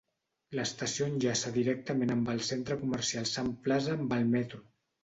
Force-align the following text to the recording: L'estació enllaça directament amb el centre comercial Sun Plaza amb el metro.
L'estació 0.59 1.09
enllaça 1.09 1.53
directament 1.59 2.15
amb 2.17 2.35
el 2.35 2.43
centre 2.51 2.81
comercial 2.83 3.33
Sun 3.35 3.57
Plaza 3.69 3.97
amb 4.01 4.19
el 4.21 4.29
metro. 4.37 4.69